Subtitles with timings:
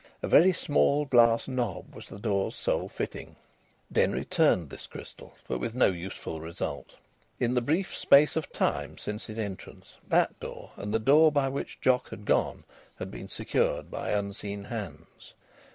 [0.23, 3.35] A very small glass knob was the door's sole fitting.
[3.91, 6.95] Denry turned this crystal, but with no useful result.
[7.39, 11.49] In the brief space of time since his entrance, that door, and the door by
[11.49, 12.63] which Jock had gone,
[12.95, 15.35] had been secured by unseen hands.